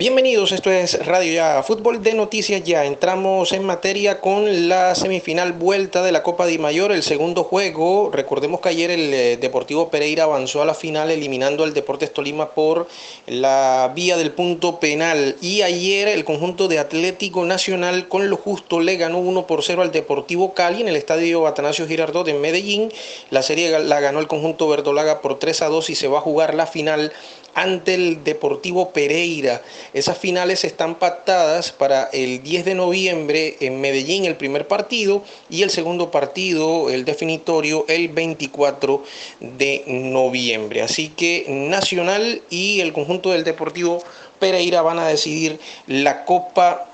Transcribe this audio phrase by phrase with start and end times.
[0.00, 2.86] Bienvenidos, esto es Radio Ya, Fútbol de Noticias Ya.
[2.86, 8.10] Entramos en materia con la semifinal vuelta de la Copa Di Mayor, el segundo juego.
[8.10, 12.52] Recordemos que ayer el eh, Deportivo Pereira avanzó a la final eliminando al Deportes Tolima
[12.52, 12.88] por
[13.26, 15.36] la vía del punto penal.
[15.42, 19.82] Y ayer el conjunto de Atlético Nacional con lo justo le ganó 1 por 0
[19.82, 22.90] al Deportivo Cali en el estadio Atanasio Girardot en Medellín.
[23.28, 26.22] La serie la ganó el conjunto verdolaga por 3 a 2 y se va a
[26.22, 27.12] jugar la final
[27.54, 29.62] ante el Deportivo Pereira.
[29.92, 35.62] Esas finales están pactadas para el 10 de noviembre en Medellín, el primer partido, y
[35.62, 39.02] el segundo partido, el definitorio, el 24
[39.40, 40.82] de noviembre.
[40.82, 44.02] Así que Nacional y el conjunto del Deportivo
[44.38, 46.86] Pereira van a decidir la Copa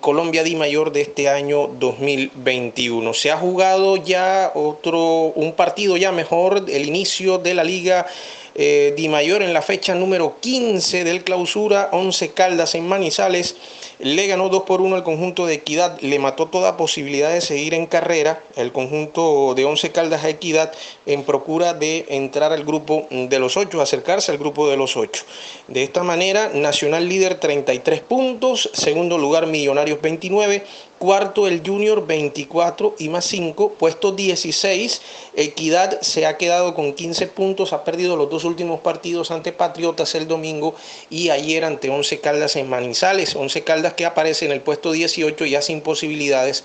[0.00, 3.14] Colombia Di Mayor de este año 2021.
[3.14, 8.06] Se ha jugado ya otro, un partido ya mejor, el inicio de la liga
[8.54, 13.56] eh, Di Mayor en la fecha número 15 del clausura, 11 Caldas en Manizales,
[13.98, 17.72] le ganó 2 por 1 al conjunto de Equidad, le mató toda posibilidad de seguir
[17.74, 20.72] en carrera, el conjunto de 11 Caldas a Equidad
[21.06, 25.24] en procura de entrar al grupo de los 8, acercarse al grupo de los 8.
[25.68, 30.64] De esta manera, Nacional líder 33 puntos, segundo lugar Millonarios 29,
[31.02, 35.02] Cuarto el Junior 24 y más 5, puesto 16.
[35.34, 40.14] Equidad se ha quedado con 15 puntos, ha perdido los dos últimos partidos ante Patriotas
[40.14, 40.76] el domingo
[41.10, 43.34] y ayer ante 11 Caldas en Manizales.
[43.34, 46.62] 11 Caldas que aparece en el puesto 18 ya sin posibilidades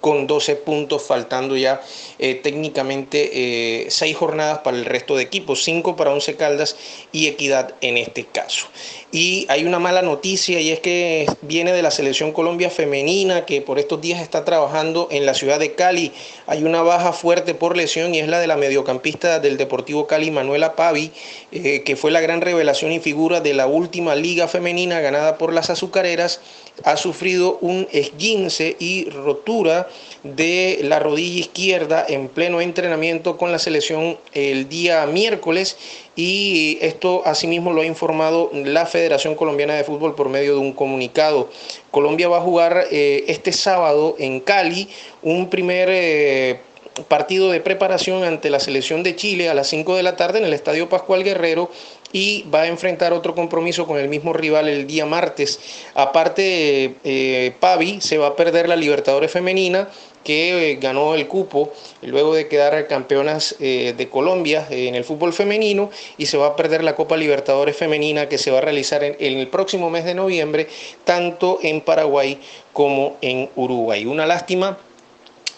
[0.00, 1.82] con 12 puntos, faltando ya
[2.18, 6.76] eh, técnicamente 6 eh, jornadas para el resto de equipos, 5 para 11 Caldas
[7.12, 8.66] y Equidad en este caso.
[9.12, 13.60] Y hay una mala noticia y es que viene de la selección Colombia femenina que
[13.60, 16.12] por estos días está trabajando en la ciudad de Cali.
[16.46, 20.30] Hay una baja fuerte por lesión y es la de la mediocampista del Deportivo Cali,
[20.30, 21.10] Manuela Pavi,
[21.50, 25.52] eh, que fue la gran revelación y figura de la última liga femenina ganada por
[25.52, 26.40] las azucareras.
[26.84, 29.88] Ha sufrido un esguince y rotura
[30.22, 35.76] de la rodilla izquierda en pleno entrenamiento con la selección el día miércoles
[36.16, 40.72] y esto asimismo lo ha informado la Federación Colombiana de Fútbol por medio de un
[40.72, 41.48] comunicado.
[41.90, 44.88] Colombia va a jugar eh, este sábado en Cali
[45.22, 45.88] un primer...
[45.90, 46.60] Eh,
[47.08, 50.44] partido de preparación ante la selección de Chile a las 5 de la tarde en
[50.44, 51.70] el Estadio Pascual Guerrero
[52.12, 55.60] y va a enfrentar otro compromiso con el mismo rival el día martes.
[55.94, 59.88] Aparte, eh, Pavi se va a perder la Libertadores Femenina
[60.24, 61.72] que eh, ganó el cupo
[62.02, 66.56] luego de quedar campeonas eh, de Colombia en el fútbol femenino y se va a
[66.56, 70.14] perder la Copa Libertadores Femenina que se va a realizar en, el próximo mes de
[70.14, 70.68] noviembre,
[71.04, 72.38] tanto en Paraguay
[72.72, 74.06] como en Uruguay.
[74.06, 74.78] Una lástima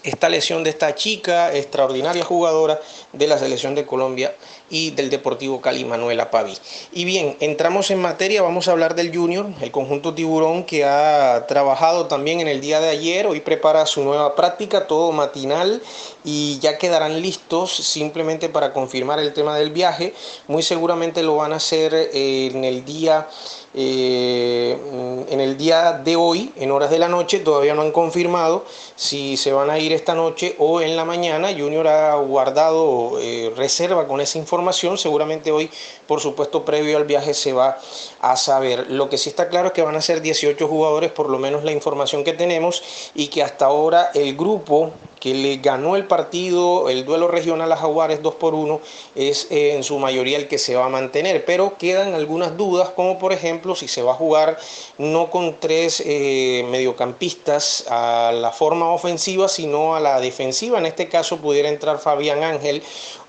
[0.02, 2.80] esta lesión de esta chica, extraordinaria jugadora
[3.12, 4.34] de la selección de Colombia
[4.70, 6.56] y del Deportivo Cali, Manuela Pavi.
[6.92, 11.46] Y bien, entramos en materia, vamos a hablar del Junior, el conjunto tiburón que ha
[11.46, 15.82] trabajado también en el día de ayer, hoy prepara su nueva práctica, todo matinal,
[16.24, 20.14] y ya quedarán listos simplemente para confirmar el tema del viaje.
[20.48, 23.28] Muy seguramente lo van a hacer en el día
[23.74, 24.78] eh,
[25.30, 29.38] en el día de hoy, en horas de la noche, todavía no han confirmado si
[29.38, 31.48] se van a ir esta noche o en la mañana.
[31.56, 34.98] Junior ha guardado eh, reserva con esa información.
[34.98, 35.70] Seguramente hoy,
[36.06, 37.78] por supuesto, previo al viaje se va
[38.20, 38.90] a saber.
[38.90, 41.64] Lo que sí está claro es que van a ser 18 jugadores, por lo menos
[41.64, 42.82] la información que tenemos,
[43.14, 44.92] y que hasta ahora el grupo
[45.22, 48.80] que le ganó el partido, el duelo regional a Jaguares 2 por 1,
[49.14, 51.44] es eh, en su mayoría el que se va a mantener.
[51.44, 54.58] Pero quedan algunas dudas, como por ejemplo si se va a jugar
[54.98, 60.78] no con tres eh, mediocampistas a la forma ofensiva, sino a la defensiva.
[60.78, 62.82] En este caso pudiera entrar Fabián Ángel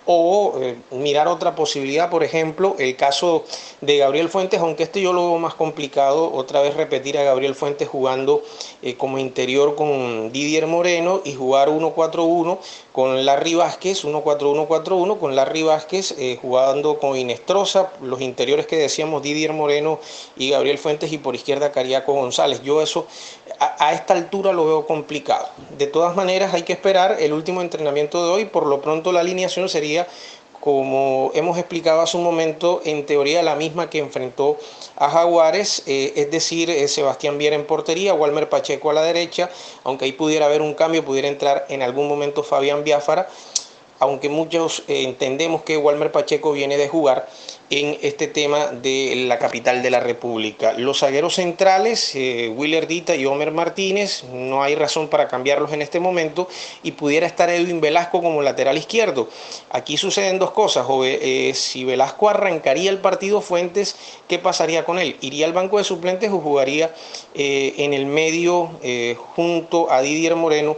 [0.06, 3.44] o eh, mirar otra posibilidad, por ejemplo, el caso
[3.82, 7.56] de Gabriel Fuentes, aunque este yo lo veo más complicado, otra vez repetir a Gabriel
[7.56, 8.44] Fuentes jugando
[8.82, 12.58] eh, como interior con Didier Moreno y jugar 1-4-1
[12.92, 19.24] con Larry Vázquez, 1-4-1-4-1 con Larry Vázquez eh, jugando con Inestrosa, los interiores que decíamos
[19.24, 20.00] Didier Moreno
[20.36, 22.62] y Gabriel Fuentes y por izquierda Cariaco González.
[22.64, 23.08] Yo eso
[23.60, 25.48] a esta altura lo veo complicado.
[25.78, 29.22] De todas maneras hay que esperar el último entrenamiento de hoy, por lo pronto la
[29.22, 29.93] alineación sería
[30.64, 34.58] como hemos explicado hace un momento, en teoría la misma que enfrentó
[34.96, 39.50] a Jaguares, eh, es decir, eh, Sebastián Viera en portería, Walmer Pacheco a la derecha,
[39.84, 43.28] aunque ahí pudiera haber un cambio, pudiera entrar en algún momento Fabián Biafara.
[44.00, 47.28] aunque muchos eh, entendemos que Walmer Pacheco viene de jugar
[47.80, 50.74] en este tema de la capital de la República.
[50.74, 55.82] Los zagueros centrales, eh, Willer Dita y Homer Martínez, no hay razón para cambiarlos en
[55.82, 56.48] este momento
[56.84, 59.28] y pudiera estar Edwin Velasco como lateral izquierdo.
[59.72, 60.86] Aquí suceden dos cosas.
[61.04, 63.96] Eh, si Velasco arrancaría el partido Fuentes,
[64.28, 65.18] ¿qué pasaría con él?
[65.22, 66.94] ¿Iría al banco de suplentes o jugaría
[67.34, 68.70] eh, en el medio
[69.36, 70.78] junto a Didier Moreno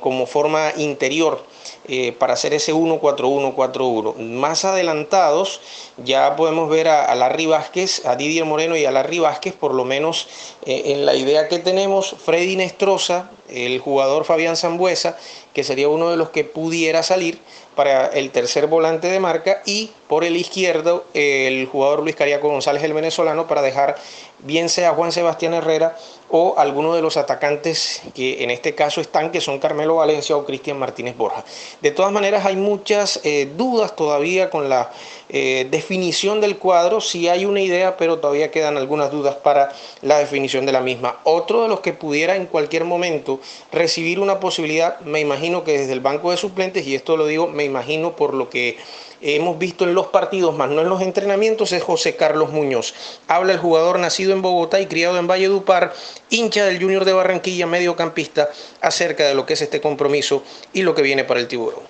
[0.00, 1.44] como forma interior?
[1.88, 4.16] Eh, para hacer ese 1-4-1-4-1.
[4.16, 5.60] Más adelantados
[5.96, 9.84] ya podemos ver a, Larry Vázquez, a Didier Moreno y a Larry Vázquez, por lo
[9.84, 10.28] menos
[10.64, 15.16] eh, en la idea que tenemos, Freddy Nestroza, el jugador Fabián Zambuesa,
[15.52, 17.38] que sería uno de los que pudiera salir
[17.74, 22.82] para el tercer volante de marca y por el izquierdo el jugador Luis Cariaco González
[22.82, 23.96] el venezolano para dejar
[24.40, 25.96] bien sea Juan Sebastián Herrera
[26.34, 30.46] o alguno de los atacantes que en este caso están, que son Carmelo Valencia o
[30.46, 31.44] Cristian Martínez Borja.
[31.82, 34.90] De todas maneras, hay muchas eh, dudas todavía con la
[35.28, 37.02] eh, definición del cuadro.
[37.02, 41.18] Sí hay una idea, pero todavía quedan algunas dudas para la definición de la misma.
[41.24, 43.38] Otro de los que pudiera en cualquier momento
[43.70, 47.48] recibir una posibilidad, me imagino que desde el banco de suplentes, y esto lo digo,
[47.48, 48.78] me imagino por lo que
[49.20, 52.94] hemos visto en los partidos, más no en los entrenamientos, es José Carlos Muñoz.
[53.26, 55.92] Habla el jugador nacido en Bogotá y criado en Valledupar,
[56.30, 58.50] hincha del Junior de Barranquilla, mediocampista,
[58.80, 61.82] acerca de lo que es este compromiso y lo que viene para el tiburón.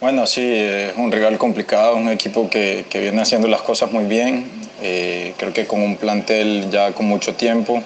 [0.00, 4.50] Bueno, sí, es un rival complicado, un equipo que, viene haciendo las cosas muy bien,
[4.82, 7.82] eh, creo que con un plantel ya con mucho tiempo,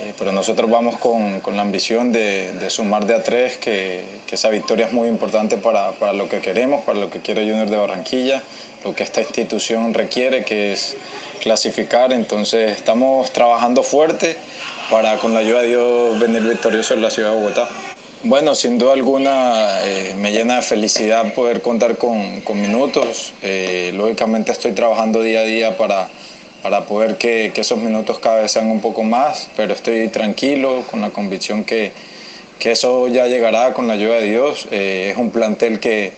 [0.00, 4.34] eh, pero nosotros vamos con, con la ambición de, sumar de a tres, que, que,
[4.34, 7.68] esa victoria es muy importante para, para, lo que queremos, para lo que quiere Junior
[7.68, 8.42] de Barranquilla,
[8.82, 10.96] lo que esta institución requiere, que es
[11.40, 12.14] clasificar.
[12.14, 14.38] Entonces estamos trabajando fuerte
[14.90, 17.68] para, con la ayuda de Dios, venir victorioso en la ciudad de Bogotá.
[18.22, 23.34] Bueno, sin duda alguna eh, me llena de felicidad poder contar con, con minutos.
[23.42, 26.08] Eh, lógicamente estoy trabajando día a día para
[26.62, 31.00] para poder que, esos minutos cada vez sean un poco más, pero estoy tranquilo, con
[31.00, 31.92] la convicción que,
[32.60, 34.68] eso ya llegará con la ayuda de Dios.
[34.70, 36.12] Eh, es un plantel que,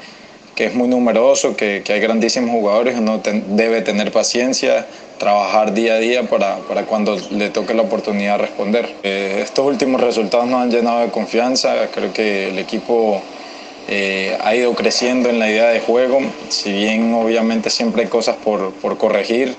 [0.57, 4.87] es muy numeroso, que, hay grandísimos jugadores, uno debe tener paciencia,
[5.19, 6.57] trabajar día a día para,
[6.87, 8.93] cuando le toque la oportunidad responder.
[9.03, 13.23] Eh, estos últimos resultados nos han llenado de confianza, creo que el equipo...
[13.89, 18.37] Eh, ha ido creciendo en la idea de juego, si bien obviamente siempre hay cosas
[18.37, 19.57] por, por corregir,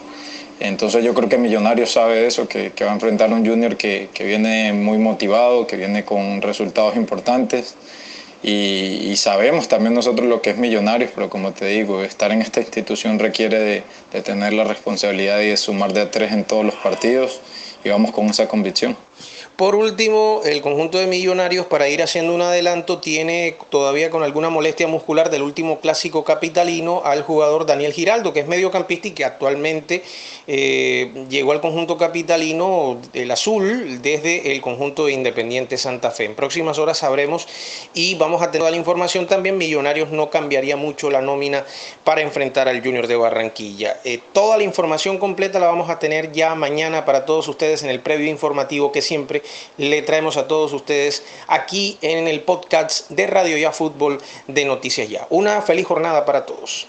[0.60, 4.10] entonces yo creo que Millonarios sabe eso, que, va a enfrentar a un junior que,
[4.20, 7.76] viene muy motivado, que viene con resultados importantes.
[8.42, 12.60] Y, sabemos también nosotros lo que es Millonarios, pero como te digo, estar en esta
[12.60, 16.66] institución requiere de, de tener la responsabilidad y de sumar de a tres en todos
[16.66, 17.40] los partidos
[17.84, 18.96] y vamos con esa convicción.
[19.56, 24.50] Por último, el conjunto de millonarios, para ir haciendo un adelanto, tiene todavía con alguna
[24.50, 29.24] molestia muscular del último clásico capitalino al jugador Daniel Giraldo, que es mediocampista y que
[29.24, 30.04] actualmente
[30.48, 36.26] eh, llegó al conjunto capitalino el azul desde el conjunto de Independiente Santa Fe.
[36.26, 37.48] En próximas horas sabremos
[37.94, 39.60] y vamos a tener toda la información también.
[39.60, 41.64] Millonarios no cambiaría mucho la nómina
[42.04, 43.98] para enfrentar al Junior de Barranquilla.
[44.04, 47.92] Eh, toda la información completa la vamos a tener ya mañana para todos ustedes en
[47.92, 49.04] el previo informativo que
[49.78, 55.10] le traemos a todos ustedes aquí en el podcast de Radio Ya Fútbol de Noticias
[55.10, 55.28] Ya.
[55.30, 56.88] Una feliz jornada para todos.